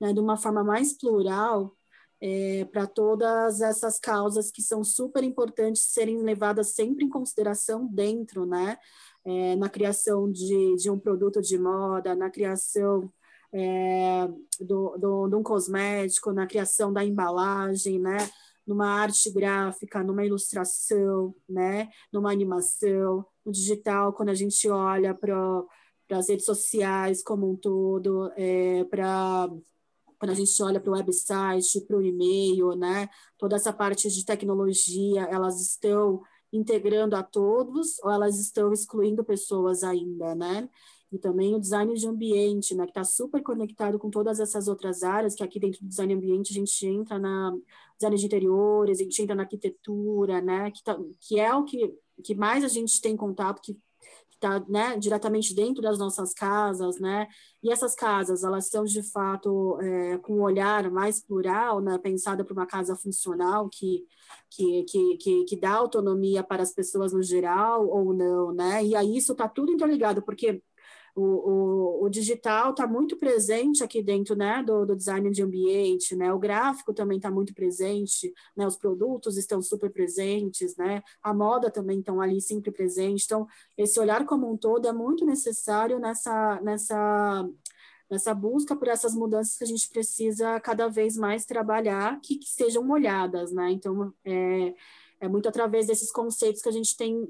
[0.00, 1.74] né, de uma forma mais plural
[2.20, 8.46] é, para todas essas causas que são super importantes serem levadas sempre em consideração dentro,
[8.46, 8.78] né?
[9.24, 13.12] É, na criação de, de um produto de moda, na criação
[13.52, 14.28] é,
[14.60, 18.18] do, do, de um cosmético, na criação da embalagem, né?
[18.66, 21.88] numa arte gráfica, numa ilustração, né?
[22.12, 25.64] numa animação, no digital, quando a gente olha para
[26.10, 29.48] as redes sociais como um todo, é, para
[30.18, 33.08] quando a gente olha para o website, para o e-mail, né?
[33.38, 36.20] toda essa parte de tecnologia, elas estão
[36.52, 40.68] integrando a todos ou elas estão excluindo pessoas ainda, né?
[41.10, 45.02] E também o design de ambiente, né, que está super conectado com todas essas outras
[45.02, 47.56] áreas, que aqui dentro do design ambiente a gente entra na
[47.96, 51.94] design de interiores, a gente entra na arquitetura, né, que, tá, que é o que,
[52.22, 53.76] que mais a gente tem contato, que
[54.38, 57.26] está né, diretamente dentro das nossas casas, né?
[57.62, 62.44] E essas casas, elas são de fato é, com um olhar mais plural, né, pensada
[62.44, 64.06] para uma casa funcional que,
[64.48, 68.84] que, que, que, que dá autonomia para as pessoas no geral ou não, né?
[68.84, 70.62] E aí isso está tudo interligado, porque
[71.18, 76.14] o, o, o digital está muito presente aqui dentro né, do, do, design de ambiente,
[76.14, 76.32] né?
[76.32, 78.64] o gráfico também está muito presente, né?
[78.64, 81.02] os produtos estão super presentes, né?
[81.20, 83.24] a moda também estão ali sempre presente.
[83.24, 87.48] Então, esse olhar como um todo é muito necessário nessa, nessa,
[88.08, 92.48] nessa busca por essas mudanças que a gente precisa cada vez mais trabalhar, que, que
[92.48, 93.50] sejam olhadas.
[93.50, 93.72] Né?
[93.72, 94.72] Então, é,
[95.20, 97.28] é muito através desses conceitos que a gente tem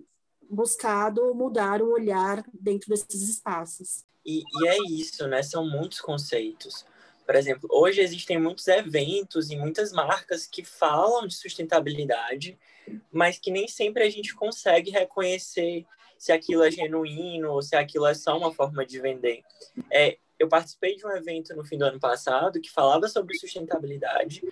[0.51, 4.05] buscado mudar o olhar dentro desses espaços.
[4.25, 5.43] E, e, é isso, né?
[5.43, 6.85] São muitos conceitos.
[7.25, 12.59] Por exemplo, hoje existem muitos eventos e muitas marcas que falam de sustentabilidade,
[13.13, 15.85] mas que nem sempre a gente consegue reconhecer
[16.19, 19.43] se aquilo é genuíno ou se aquilo é só uma forma de vender.
[19.91, 24.43] É, eu participei de um evento no fim do ano passado que falava sobre sustentabilidade,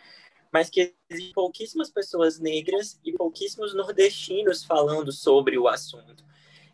[0.57, 6.25] mas que existem pouquíssimas pessoas negras e pouquíssimos nordestinos falando sobre o assunto.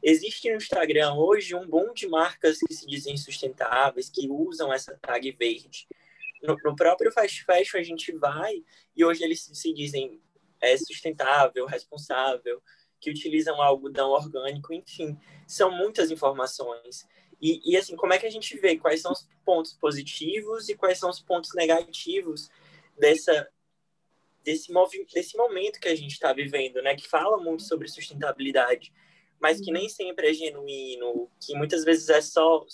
[0.01, 4.97] Existe no Instagram hoje um boom de marcas que se dizem sustentáveis, que usam essa
[5.03, 5.89] tag verde.
[6.41, 8.63] No, no próprio Fast Fashion a gente vai
[8.95, 10.23] e hoje eles se dizem
[10.61, 12.63] é, sustentável, responsável,
[13.01, 17.05] que utilizam algodão orgânico, enfim, são muitas informações.
[17.41, 20.77] E, e assim, como é que a gente vê quais são os pontos positivos e
[20.77, 22.49] quais são os pontos negativos
[22.97, 23.51] dessa
[24.45, 24.73] desse,
[25.13, 26.95] desse momento que a gente está vivendo, né?
[26.95, 28.93] Que fala muito sobre sustentabilidade,
[29.41, 32.65] mas que nem sempre é genuíno, que muitas vezes é só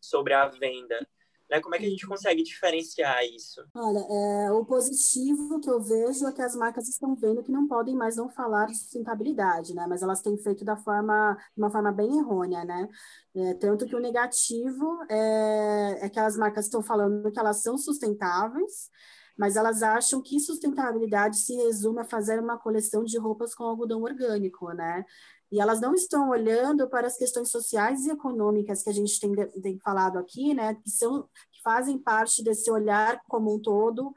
[0.00, 1.06] sobre a venda.
[1.50, 1.60] Né?
[1.60, 3.62] Como é que a gente consegue diferenciar isso?
[3.74, 7.66] Olha, é, o positivo que eu vejo é que as marcas estão vendo que não
[7.66, 9.86] podem mais não falar de sustentabilidade, né?
[9.88, 12.86] Mas elas têm feito da forma, de uma forma bem errônea, né?
[13.34, 17.78] É, tanto que o negativo é, é que as marcas estão falando que elas são
[17.78, 18.90] sustentáveis,
[19.38, 24.02] mas elas acham que sustentabilidade se resume a fazer uma coleção de roupas com algodão
[24.02, 25.04] orgânico, né?
[25.50, 29.32] E elas não estão olhando para as questões sociais e econômicas que a gente tem,
[29.62, 30.74] tem falado aqui, né?
[30.74, 31.22] Que são
[31.52, 34.12] que fazem parte desse olhar como um todo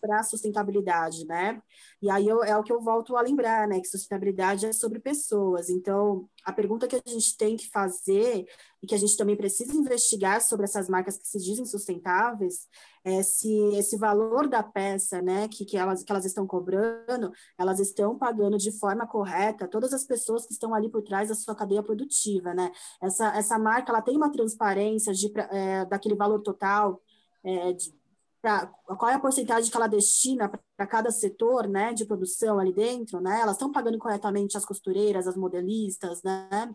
[0.00, 1.60] para a sustentabilidade, né?
[2.00, 3.80] E aí eu, é o que eu volto a lembrar, né?
[3.80, 5.68] Que sustentabilidade é sobre pessoas.
[5.68, 8.46] Então, a pergunta que a gente tem que fazer
[8.82, 12.68] e que a gente também precisa investigar sobre essas marcas que se dizem sustentáveis
[13.04, 17.80] é se esse valor da peça, né, que, que, elas, que elas estão cobrando, elas
[17.80, 21.54] estão pagando de forma correta todas as pessoas que estão ali por trás da sua
[21.54, 22.70] cadeia produtiva, né?
[23.02, 27.00] Essa, essa marca, ela tem uma transparência de, é, daquele valor total,
[27.44, 27.92] é, de,
[28.40, 32.72] pra, qual é a porcentagem que ela destina para cada setor, né, de produção ali
[32.72, 33.40] dentro, né?
[33.40, 36.74] Elas estão pagando corretamente as costureiras, as modelistas, né?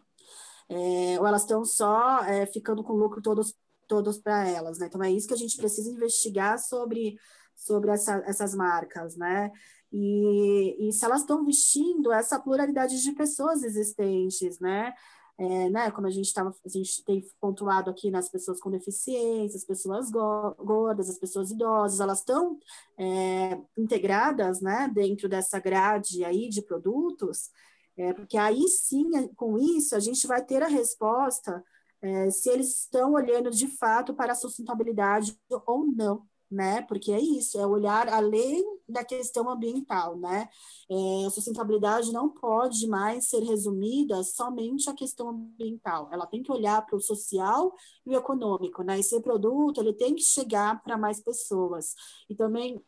[0.70, 3.56] é, ou elas estão só é, ficando com lucro todos
[3.88, 4.88] todos para elas, né?
[4.88, 7.16] Então é isso que a gente precisa investigar sobre
[7.56, 9.52] sobre essa, essas marcas, né?
[9.92, 14.94] E, e se elas estão vestindo essa pluralidade de pessoas existentes, né?
[15.36, 19.58] É, né, como a gente, tava, a gente tem pontuado aqui nas pessoas com deficiência,
[19.58, 22.60] as pessoas gordas, as pessoas idosas, elas estão
[23.00, 27.50] é, integradas né, dentro dessa grade aí de produtos,
[27.98, 31.64] é, porque aí sim, com isso, a gente vai ter a resposta
[32.00, 36.82] é, se eles estão olhando de fato para a sustentabilidade ou não né?
[36.84, 40.48] Porque é isso, é olhar além da questão ambiental, né?
[40.90, 46.10] É, a sustentabilidade não pode mais ser resumida somente à questão ambiental.
[46.12, 47.74] Ela tem que olhar para o social
[48.06, 49.00] e o econômico, né?
[49.00, 51.96] Esse produto ele tem que chegar para mais pessoas.
[52.30, 52.82] E também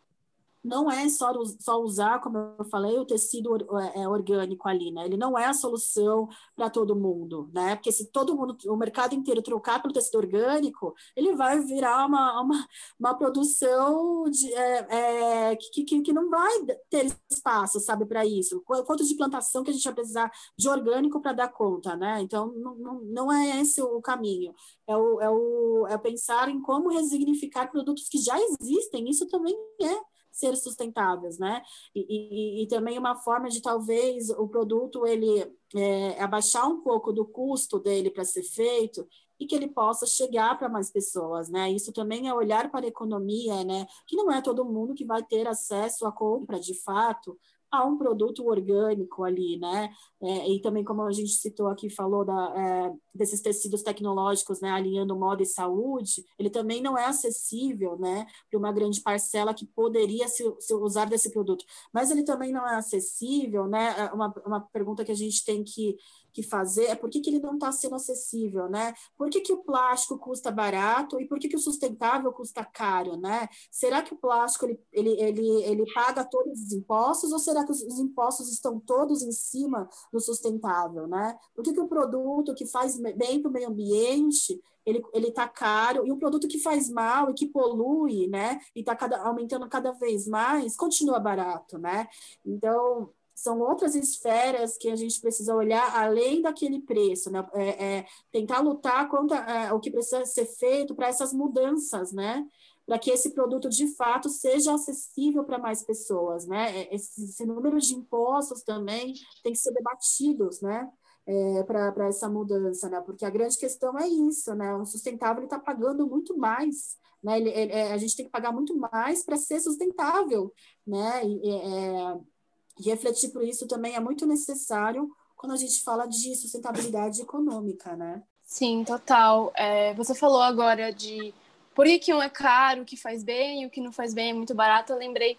[0.66, 5.06] não é só, só usar, como eu falei, o tecido é, é, orgânico ali, né?
[5.06, 7.76] Ele não é a solução para todo mundo, né?
[7.76, 12.42] Porque se todo mundo, o mercado inteiro trocar pelo tecido orgânico, ele vai virar uma,
[12.42, 12.68] uma,
[13.00, 18.62] uma produção de, é, é, que, que, que não vai ter espaço, sabe, para isso.
[18.66, 22.22] Quanto de plantação que a gente vai precisar de orgânico para dar conta, né?
[22.22, 24.54] Então, não, não, não é esse o caminho.
[24.88, 29.08] É, o, é, o, é pensar em como resignificar produtos que já existem.
[29.10, 31.64] Isso também é ser sustentáveis, né?
[31.96, 37.14] E, e, e, também uma forma de talvez o produto ele é, abaixar um pouco
[37.14, 39.08] do custo dele para ser feito
[39.40, 41.72] e que ele possa chegar para mais pessoas, né?
[41.72, 43.88] Isso também é olhar para a economia, né?
[44.06, 47.38] Que não é todo mundo que vai ter acesso à compra, de fato,
[47.78, 49.90] a um produto orgânico ali, né?
[50.22, 54.72] É, e também, como a gente citou aqui, falou da, é, desses tecidos tecnológicos, né,
[54.72, 59.66] alinhando moda e saúde, ele também não é acessível, né, para uma grande parcela que
[59.66, 61.64] poderia se, se, usar desse produto.
[61.94, 63.96] Mas ele também não é acessível, né?
[63.98, 65.96] É uma, uma pergunta que a gente tem que
[66.36, 68.94] que fazer é por que, que ele não está sendo acessível, né?
[69.18, 73.16] Por que, que o plástico custa barato e por que, que o sustentável custa caro,
[73.16, 73.48] né?
[73.72, 77.72] Será que o plástico ele, ele, ele, ele paga todos os impostos ou será que
[77.72, 81.38] os, os impostos estão todos em cima do sustentável, né?
[81.56, 85.48] Por que, que o produto que faz bem para o meio ambiente ele ele está
[85.48, 88.60] caro e o produto que faz mal e que polui, né?
[88.76, 92.08] E está aumentando cada vez mais continua barato, né?
[92.46, 93.10] Então
[93.46, 97.48] são outras esferas que a gente precisa olhar além daquele preço, né?
[97.54, 102.44] É, é, tentar lutar contra é, o que precisa ser feito para essas mudanças, né?
[102.88, 106.76] Para que esse produto de fato seja acessível para mais pessoas, né?
[106.76, 110.90] É, esse, esse, número de impostos também tem que ser debatidos, né?
[111.28, 113.00] É, para essa mudança, né?
[113.02, 114.76] Porque a grande questão é isso, né?
[114.76, 117.40] O sustentável está pagando muito mais, né?
[117.40, 120.52] Ele, ele, é, a gente tem que pagar muito mais para ser sustentável,
[120.86, 121.24] né?
[121.24, 122.35] E, é,
[122.80, 127.96] e refletir por isso também é muito necessário quando a gente fala de sustentabilidade econômica,
[127.96, 128.24] né?
[128.44, 129.52] Sim, total.
[129.56, 131.34] É, você falou agora de
[131.74, 134.30] por que, que um é caro, o que faz bem, o que não faz bem
[134.32, 134.94] é muito barato.
[134.94, 135.38] Eu lembrei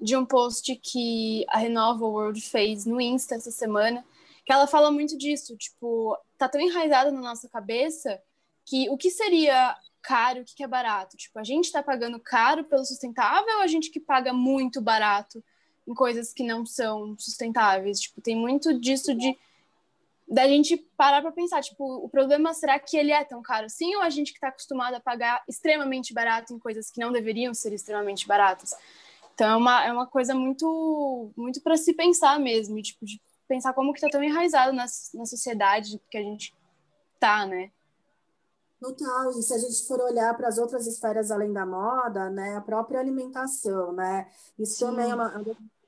[0.00, 4.04] de um post que a Renova World fez no Insta essa semana,
[4.44, 8.20] que ela fala muito disso, tipo, tá tão enraizado na nossa cabeça
[8.64, 11.16] que o que seria caro, o que é barato?
[11.16, 15.42] Tipo, a gente tá pagando caro pelo sustentável ou a gente que paga muito barato
[15.86, 18.00] em coisas que não são sustentáveis.
[18.00, 19.36] Tipo, tem muito disso de
[20.28, 23.94] da gente parar para pensar, tipo, o problema será que ele é tão caro sim
[23.94, 27.54] ou a gente que está acostumado a pagar extremamente barato em coisas que não deveriam
[27.54, 28.74] ser extremamente baratas?
[29.34, 33.72] Então é uma, é uma coisa muito muito para se pensar mesmo, tipo, de pensar
[33.72, 36.52] como que está tão enraizado na, na sociedade que a gente
[37.20, 37.70] tá, né?
[38.80, 42.56] Total, e se a gente for olhar para as outras esferas além da moda, né,
[42.56, 44.86] a própria alimentação, né, isso Sim.
[44.86, 45.38] também é uma, é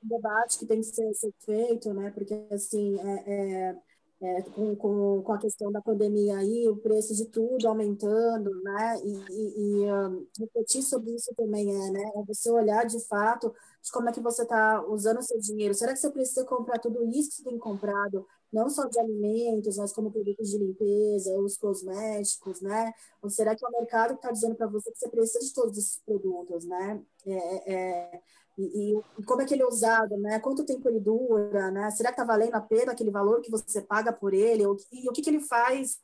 [0.03, 2.11] um debate que tem que ser, ser feito, né?
[2.11, 3.75] Porque assim, é, é,
[4.21, 8.99] é, com, com, com a questão da pandemia aí, o preço de tudo aumentando, né?
[9.03, 12.11] E, e, e um, refletir sobre isso também é, né?
[12.15, 15.73] É você olhar de fato de como é que você está usando o seu dinheiro.
[15.73, 18.25] Será que você precisa comprar tudo isso que você tem comprado?
[18.51, 22.91] Não só de alimentos, mas como produtos de limpeza, os cosméticos, né?
[23.21, 25.77] Ou será que é o mercado está dizendo para você que você precisa de todos
[25.77, 27.01] esses produtos, né?
[27.25, 28.21] É, é,
[28.57, 30.39] e, e, como é que ele é usado, né?
[30.39, 31.89] Quanto tempo ele dura, né?
[31.91, 34.63] Será que está valendo a pena aquele valor que você paga por ele?
[34.91, 35.97] E, o que, que ele faz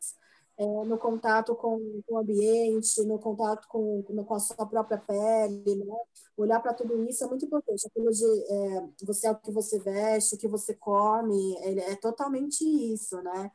[0.58, 5.84] é, no contato com, com, o ambiente, no contato com, com a sua própria pele,
[5.84, 5.96] né?
[6.38, 7.88] Olhar para tudo isso é muito importante.
[7.88, 11.96] Aquilo de é, você é o que você veste, o que você come, é, é
[11.96, 13.52] totalmente isso, né?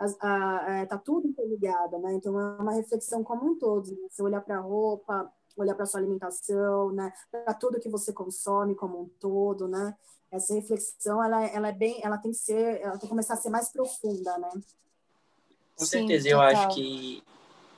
[0.00, 2.14] Está tudo interligado, né?
[2.14, 3.90] Então é uma reflexão como um todo.
[3.90, 4.08] Né?
[4.10, 8.74] Você olhar para a roupa, olhar para sua alimentação, né, para tudo que você consome
[8.74, 9.96] como um todo, né?
[10.30, 13.36] Essa reflexão, ela, ela é bem, ela tem que ser, ela tem que começar a
[13.36, 14.50] ser mais profunda, né?
[15.76, 16.40] Com Sim, certeza, total.
[16.40, 17.22] eu acho que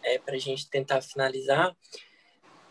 [0.02, 1.76] é para a gente tentar finalizar,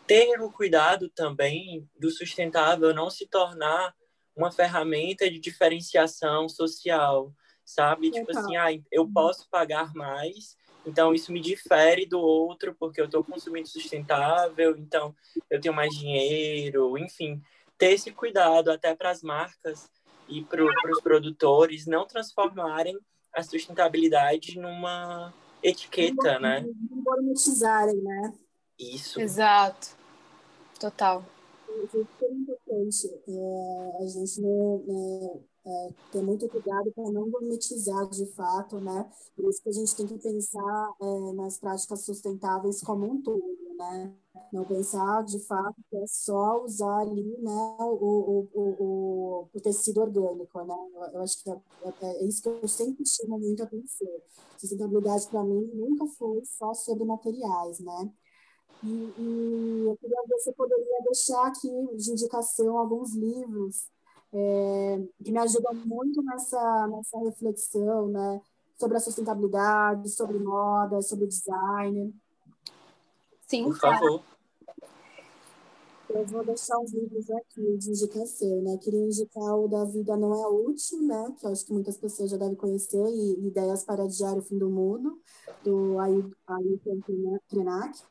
[0.06, 3.94] ter o cuidado também do sustentável não se tornar
[4.34, 7.32] uma ferramenta de diferenciação social,
[7.64, 8.10] sabe?
[8.10, 8.24] Total.
[8.26, 13.06] Tipo assim, ah, eu posso pagar mais, então isso me difere do outro porque eu
[13.06, 15.14] estou consumindo sustentável, então
[15.50, 17.42] eu tenho mais dinheiro, enfim,
[17.76, 19.90] ter esse cuidado até para as marcas
[20.28, 22.98] e para os produtores não transformarem
[23.34, 25.32] a sustentabilidade numa
[25.62, 26.64] etiqueta, né?
[26.90, 28.32] Não monetizarem, né?
[28.78, 29.20] Isso.
[29.20, 29.96] Exato.
[30.78, 31.24] Total.
[31.68, 38.78] É importante é, a gente não, é, ter muito cuidado para não gourmetizar de fato,
[38.80, 39.10] né?
[39.34, 43.42] Por isso que a gente tem que pensar é, nas práticas sustentáveis como um todo,
[43.76, 44.14] né?
[44.52, 50.00] Não pensar de fato que é só usar ali, né, o, o, o, o tecido
[50.00, 50.76] orgânico, né?
[51.12, 54.08] Eu, acho que é, é, é, isso que eu sempre chamo muito a atenção.
[54.56, 58.12] Sustentabilidade para mim nunca foi só sobre materiais, né?
[58.84, 58.86] E,
[59.18, 63.88] e eu queria ver se eu poderia deixar aqui de indicação alguns livros
[64.38, 68.40] é, que me ajudam muito nessa, nessa reflexão, né?
[68.78, 72.14] Sobre a sustentabilidade, sobre moda, sobre design.
[73.46, 74.22] Sim, Por favor.
[76.08, 78.78] Eu vou deixar uns livros aqui de indicação, né?
[78.78, 81.34] Queria indicar o Da Vida Não É Útil, né?
[81.38, 84.58] Que eu acho que muitas pessoas já devem conhecer, e Ideias para Adiar o Fim
[84.58, 85.20] do Mundo,
[85.64, 87.00] do Ailton
[87.48, 88.02] Krenak.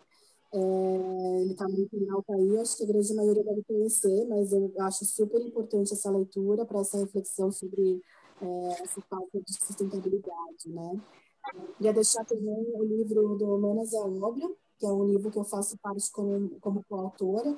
[0.56, 4.54] É, ele está muito em alta aí, acho que a grande maioria deve conhecer, mas
[4.54, 8.02] eu acho super importante essa leitura para essa reflexão sobre
[8.42, 11.02] é, essa falta de sustentabilidade, né?
[11.76, 14.50] Queria deixar também o livro do Manas a Obra,
[14.80, 17.58] que é um livro que eu faço parte como, como coautora,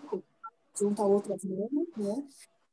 [0.76, 2.28] junto a outras manas, né?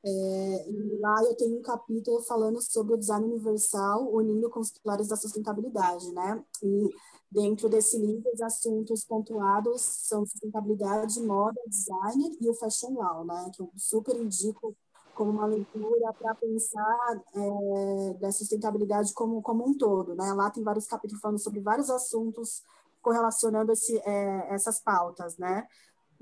[0.07, 4.71] É, e lá eu tenho um capítulo falando sobre o design universal unindo com os
[4.71, 6.45] pilares da sustentabilidade, né?
[6.63, 6.91] E
[7.35, 13.51] Dentro desse livro, os assuntos pontuados são sustentabilidade, moda, design e o fashion law, né?
[13.53, 14.73] Que eu super indico
[15.17, 20.33] como uma leitura para pensar é, da sustentabilidade como, como um todo, né?
[20.33, 22.63] Lá tem vários capítulos falando sobre vários assuntos
[23.03, 25.67] correlacionando esse, é, essas pautas, né?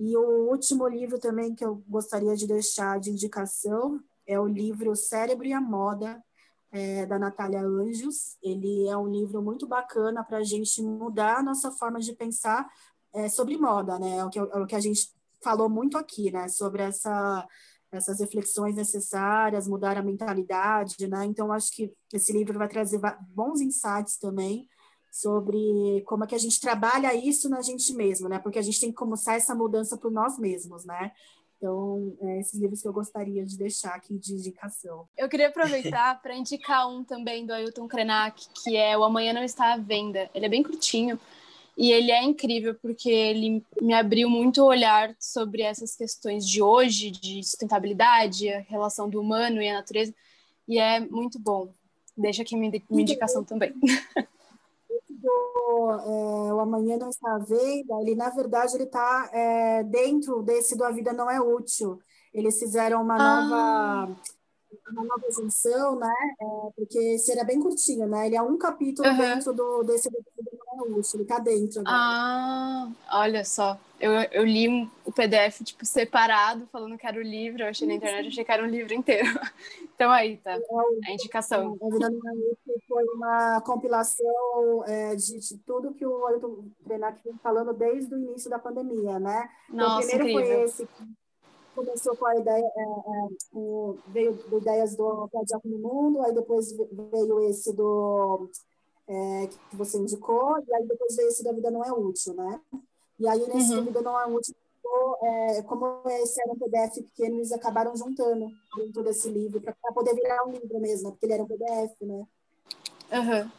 [0.05, 4.97] E o último livro também que eu gostaria de deixar de indicação é o livro
[4.97, 6.21] Cérebro e a Moda,
[6.73, 8.37] é, da Natália Anjos.
[8.43, 12.69] Ele é um livro muito bacana para a gente mudar a nossa forma de pensar
[13.15, 14.17] é, sobre moda, né?
[14.17, 15.09] É o, que, é o que a gente
[15.41, 16.49] falou muito aqui, né?
[16.49, 17.47] Sobre essa,
[17.93, 21.25] essas reflexões necessárias, mudar a mentalidade, né?
[21.27, 24.67] Então, acho que esse livro vai trazer bons insights também
[25.13, 28.39] sobre como é que a gente trabalha isso na gente mesmo, né?
[28.39, 31.13] Porque a gente tem que começar essa mudança por nós mesmos, né?
[31.59, 35.07] Então, é esses livros que eu gostaria de deixar aqui de indicação.
[35.17, 39.45] Eu queria aproveitar para indicar um também do Ailton Krenak, que é O Amanhã Não
[39.45, 40.31] Está à Venda.
[40.35, 41.21] Ele é bem curtinho
[41.77, 46.63] e ele é incrível porque ele me abriu muito o olhar sobre essas questões de
[46.63, 50.15] hoje, de sustentabilidade, a relação do humano e a natureza,
[50.67, 51.73] e é muito bom.
[52.17, 53.75] Deixa aqui minha indicação também.
[55.29, 60.77] é, O Amanhã Não Está à Venda, ele, na verdade, ele está é, dentro desse
[60.77, 61.99] do A Vida Não É Útil.
[62.33, 64.07] Eles fizeram uma ah.
[64.07, 64.17] nova
[64.91, 66.15] uma nova junção, né?
[66.41, 66.45] É,
[66.77, 68.27] porque era bem curtinho, né?
[68.27, 69.17] Ele é um capítulo uhum.
[69.17, 70.19] dentro do, desse do
[70.77, 71.81] Não É Útil, ele está dentro.
[71.81, 71.97] Agora.
[71.97, 73.79] Ah, olha só.
[74.01, 77.63] Eu, eu li o PDF, tipo, separado, falando que era o livro.
[77.63, 79.29] Eu achei na internet, achei que era um livro inteiro.
[79.95, 80.51] Então aí, tá.
[80.51, 81.79] É a indicação.
[81.81, 87.39] A Vida É foi uma compilação é, de, de, tudo que o Ailton Krenak vem
[87.41, 89.49] falando desde o início da pandemia, né?
[89.69, 90.57] Nossa, então, o primeiro incrível.
[90.57, 90.89] foi esse
[91.75, 96.33] começou com a ideia, é, é, o, veio do ideias do Cardiaco no Mundo, aí
[96.35, 98.49] depois veio esse do
[99.09, 102.61] é, que você indicou, e aí depois veio esse da Vida Não É Útil, né?
[103.19, 103.77] E aí nesse uhum.
[103.77, 104.55] da Vida Não É Útil,
[105.23, 110.15] é, como esse era um PDF pequeno, eles acabaram juntando dentro desse livro, para poder
[110.15, 112.27] virar um livro mesmo, porque ele era um PDF, né?
[113.13, 113.51] Uhum.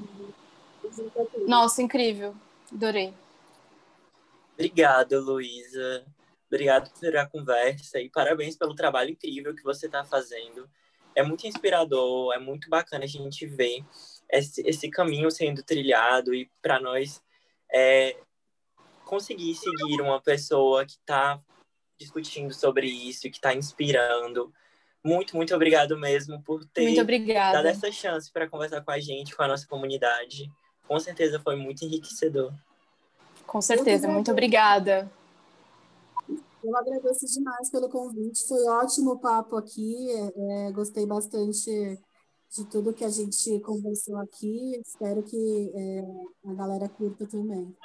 [1.48, 2.36] Nossa, incrível.
[2.72, 3.14] Adorei.
[4.54, 6.06] Obrigado, Luísa.
[6.54, 10.70] Obrigado por a conversa e parabéns pelo trabalho incrível que você está fazendo.
[11.16, 13.84] É muito inspirador, é muito bacana a gente ver
[14.30, 17.24] esse, esse caminho sendo trilhado e para nós
[17.74, 18.16] é,
[19.04, 21.42] conseguir seguir uma pessoa que está
[22.00, 24.54] discutindo sobre isso, que está inspirando.
[25.04, 26.94] Muito, muito obrigado mesmo por ter
[27.26, 30.52] dado essa chance para conversar com a gente, com a nossa comunidade.
[30.88, 32.54] Com certeza foi muito enriquecedor.
[33.48, 35.12] Com certeza, muito obrigada.
[36.64, 42.00] Eu agradeço demais pelo convite, foi ótimo o papo aqui, é, gostei bastante
[42.56, 44.80] de tudo que a gente conversou aqui.
[44.86, 47.76] Espero que é, a galera curta também.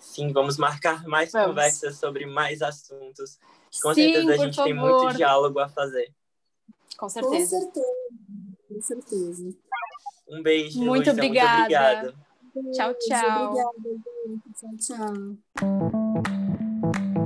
[0.00, 1.48] Sim, vamos marcar mais vamos.
[1.48, 3.38] conversas sobre mais assuntos.
[3.82, 4.64] Com Sim, certeza a por gente favor.
[4.64, 6.12] tem muito diálogo a fazer.
[6.96, 7.56] Com certeza.
[7.56, 7.86] Com certeza.
[8.68, 9.56] Com certeza.
[10.28, 11.54] Um beijo, Muito Luísa, obrigada.
[11.58, 12.14] Muito obrigada.
[12.72, 13.50] Tchau, tchau.
[13.50, 13.72] Obrigada,
[14.26, 14.52] gente.
[14.54, 14.96] Tchau,
[16.96, 17.17] tchau.